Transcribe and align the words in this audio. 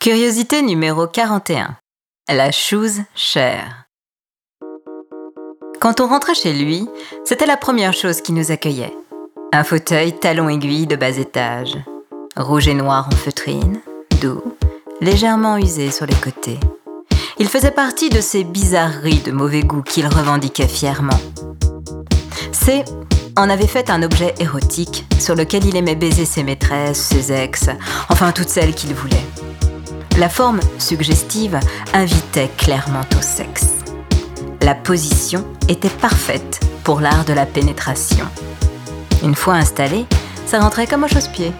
Curiosité 0.00 0.62
numéro 0.62 1.06
41. 1.06 1.76
La 2.30 2.50
chose 2.52 3.00
chère. 3.14 3.84
Quand 5.78 6.00
on 6.00 6.06
rentrait 6.06 6.34
chez 6.34 6.54
lui, 6.54 6.88
c'était 7.22 7.44
la 7.44 7.58
première 7.58 7.92
chose 7.92 8.22
qui 8.22 8.32
nous 8.32 8.50
accueillait. 8.50 8.96
Un 9.52 9.62
fauteuil 9.62 10.18
talon 10.18 10.48
aiguille 10.48 10.86
de 10.86 10.96
bas 10.96 11.18
étage, 11.18 11.76
rouge 12.34 12.66
et 12.66 12.72
noir 12.72 13.10
en 13.12 13.14
feutrine, 13.14 13.82
doux, 14.22 14.42
légèrement 15.02 15.58
usé 15.58 15.90
sur 15.90 16.06
les 16.06 16.14
côtés. 16.14 16.58
Il 17.38 17.48
faisait 17.48 17.70
partie 17.70 18.08
de 18.08 18.22
ces 18.22 18.42
bizarreries 18.42 19.20
de 19.20 19.32
mauvais 19.32 19.64
goût 19.64 19.82
qu'il 19.82 20.06
revendiquait 20.06 20.66
fièrement. 20.66 21.20
C'est 22.52 22.86
en 23.36 23.50
avait 23.50 23.66
fait 23.66 23.90
un 23.90 24.02
objet 24.02 24.34
érotique 24.40 25.04
sur 25.18 25.34
lequel 25.34 25.66
il 25.66 25.76
aimait 25.76 25.94
baiser 25.94 26.24
ses 26.24 26.42
maîtresses, 26.42 27.02
ses 27.02 27.32
ex, 27.32 27.68
enfin 28.08 28.32
toutes 28.32 28.48
celles 28.48 28.74
qu'il 28.74 28.94
voulait. 28.94 29.26
La 30.18 30.28
forme 30.28 30.60
suggestive 30.78 31.58
invitait 31.94 32.50
clairement 32.58 33.04
au 33.18 33.22
sexe. 33.22 33.68
La 34.62 34.74
position 34.74 35.44
était 35.68 35.88
parfaite 35.88 36.60
pour 36.84 37.00
l'art 37.00 37.24
de 37.24 37.32
la 37.32 37.46
pénétration. 37.46 38.26
Une 39.22 39.34
fois 39.34 39.54
installé, 39.54 40.06
ça 40.46 40.58
rentrait 40.60 40.86
comme 40.86 41.04
au 41.04 41.08
chausse-pied. 41.08 41.52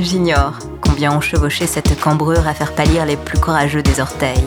J'ignore 0.00 0.58
combien 0.80 1.16
on 1.16 1.20
chevauchait 1.20 1.66
cette 1.66 2.00
cambrure 2.00 2.48
à 2.48 2.54
faire 2.54 2.74
pâlir 2.74 3.06
les 3.06 3.16
plus 3.16 3.38
courageux 3.38 3.82
des 3.82 4.00
orteils. 4.00 4.44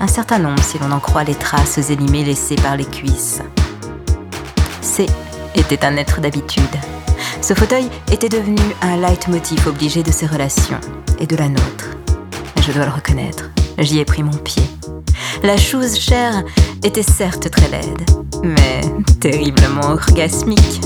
Un 0.00 0.08
certain 0.08 0.38
nombre 0.38 0.62
si 0.62 0.78
l'on 0.78 0.90
en 0.90 1.00
croit 1.00 1.24
les 1.24 1.34
traces 1.34 1.90
élimées 1.90 2.24
laissées 2.24 2.56
par 2.56 2.76
les 2.76 2.84
cuisses. 2.84 3.42
C 4.80 5.06
était 5.54 5.84
un 5.84 5.96
être 5.96 6.20
d'habitude. 6.20 6.64
Ce 7.40 7.54
fauteuil 7.54 7.88
était 8.10 8.28
devenu 8.28 8.60
un 8.82 8.96
leitmotiv 8.96 9.68
obligé 9.68 10.02
de 10.02 10.10
ses 10.10 10.26
relations 10.26 10.80
et 11.18 11.26
de 11.26 11.36
la 11.36 11.48
nôtre. 11.48 11.96
Je 12.66 12.72
dois 12.72 12.84
le 12.84 12.90
reconnaître, 12.90 13.44
j'y 13.78 14.00
ai 14.00 14.04
pris 14.04 14.24
mon 14.24 14.36
pied. 14.36 14.64
La 15.44 15.56
chose 15.56 15.96
chère 16.00 16.42
était 16.82 17.04
certes 17.04 17.48
très 17.48 17.68
laide, 17.68 18.02
mais 18.42 18.80
terriblement 19.20 19.92
orgasmique. 19.92 20.80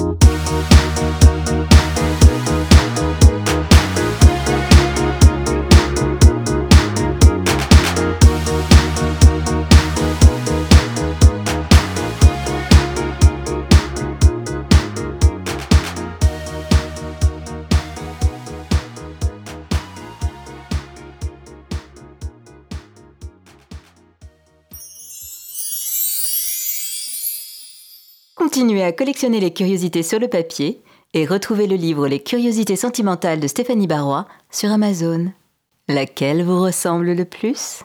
Continuez 28.53 28.83
à 28.83 28.91
collectionner 28.91 29.39
les 29.39 29.53
curiosités 29.53 30.03
sur 30.03 30.19
le 30.19 30.27
papier 30.27 30.83
et 31.15 31.25
retrouvez 31.25 31.69
le 31.69 31.77
livre 31.77 32.09
Les 32.09 32.21
curiosités 32.21 32.75
sentimentales 32.75 33.39
de 33.39 33.47
Stéphanie 33.47 33.87
Barrois 33.87 34.27
sur 34.51 34.73
Amazon. 34.73 35.31
Laquelle 35.87 36.43
vous 36.43 36.61
ressemble 36.61 37.13
le 37.13 37.25
plus? 37.25 37.85